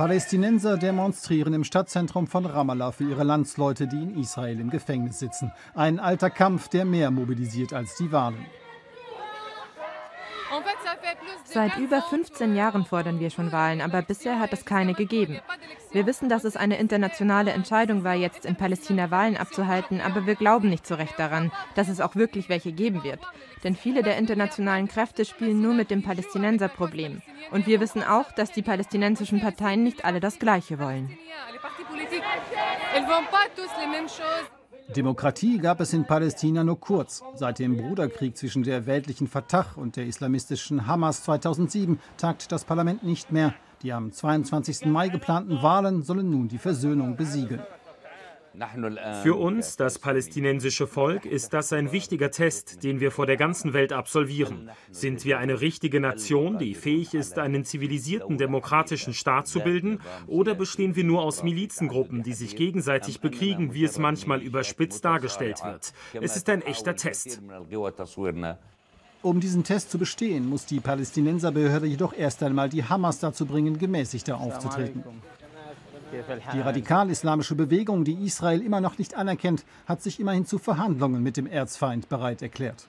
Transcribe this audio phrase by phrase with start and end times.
[0.00, 5.52] Palästinenser demonstrieren im Stadtzentrum von Ramallah für ihre Landsleute, die in Israel im Gefängnis sitzen.
[5.74, 8.46] Ein alter Kampf, der mehr mobilisiert als die Wahlen.
[11.44, 15.40] Seit über 15 Jahren fordern wir schon Wahlen, aber bisher hat es keine gegeben.
[15.92, 20.34] Wir wissen, dass es eine internationale Entscheidung war, jetzt in Palästina Wahlen abzuhalten, aber wir
[20.34, 23.20] glauben nicht so recht daran, dass es auch wirklich welche geben wird.
[23.64, 27.22] Denn viele der internationalen Kräfte spielen nur mit dem Palästinenserproblem.
[27.50, 31.16] Und wir wissen auch, dass die palästinensischen Parteien nicht alle das Gleiche wollen.
[34.96, 37.22] Demokratie gab es in Palästina nur kurz.
[37.34, 43.04] Seit dem Bruderkrieg zwischen der weltlichen Fatah und der islamistischen Hamas 2007 tagt das Parlament
[43.04, 43.54] nicht mehr.
[43.82, 44.86] Die am 22.
[44.86, 47.62] Mai geplanten Wahlen sollen nun die Versöhnung besiegeln.
[49.22, 53.72] Für uns, das palästinensische Volk, ist das ein wichtiger Test, den wir vor der ganzen
[53.72, 54.70] Welt absolvieren.
[54.90, 60.54] Sind wir eine richtige Nation, die fähig ist, einen zivilisierten demokratischen Staat zu bilden, oder
[60.54, 65.92] bestehen wir nur aus Milizengruppen, die sich gegenseitig bekriegen, wie es manchmal überspitzt dargestellt wird?
[66.20, 67.40] Es ist ein echter Test.
[69.22, 73.78] Um diesen Test zu bestehen, muss die Palästinenserbehörde jedoch erst einmal die Hamas dazu bringen,
[73.78, 75.04] gemäßigter aufzutreten.
[76.52, 81.36] Die radikal-islamische Bewegung, die Israel immer noch nicht anerkennt, hat sich immerhin zu Verhandlungen mit
[81.36, 82.86] dem Erzfeind bereit erklärt.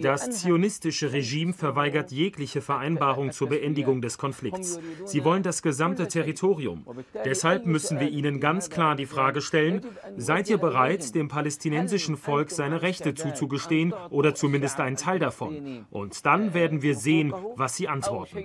[0.00, 4.80] Das zionistische Regime verweigert jegliche Vereinbarung zur Beendigung des Konflikts.
[5.04, 6.86] Sie wollen das gesamte Territorium.
[7.24, 9.82] Deshalb müssen wir ihnen ganz klar die Frage stellen,
[10.16, 15.86] seid ihr bereit, dem palästinensischen Volk seine Rechte zuzugestehen oder zumindest einen Teil davon?
[15.90, 18.38] Und dann werden wir sehen, was sie antworten.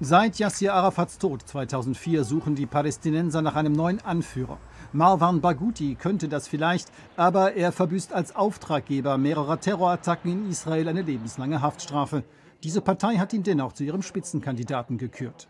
[0.00, 4.58] Seit Yassir Arafats Tod 2004 suchen die Palästinenser nach einem neuen Anführer.
[4.92, 11.02] Marwan Baghuti könnte das vielleicht, aber er verbüßt als Auftraggeber mehrerer Terrorattacken in Israel eine
[11.02, 12.24] lebenslange Haftstrafe.
[12.64, 15.48] Diese Partei hat ihn dennoch zu ihrem Spitzenkandidaten gekürt.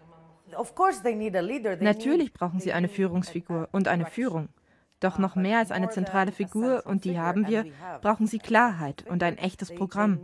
[1.80, 4.48] Natürlich brauchen sie eine Führungsfigur und eine Führung.
[5.02, 7.64] Doch noch mehr als eine zentrale Figur, und die haben wir,
[8.02, 10.20] brauchen sie Klarheit und ein echtes Programm,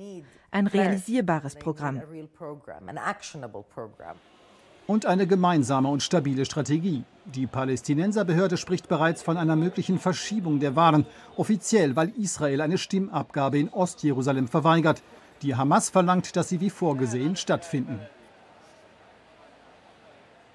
[0.53, 2.01] ein realisierbares Programm.
[4.87, 7.03] Und eine gemeinsame und stabile Strategie.
[7.25, 11.07] Die Palästinenserbehörde spricht bereits von einer möglichen Verschiebung der Wahlen,
[11.37, 15.03] offiziell, weil Israel eine Stimmabgabe in Ostjerusalem verweigert.
[15.43, 17.99] Die Hamas verlangt, dass sie wie vorgesehen stattfinden.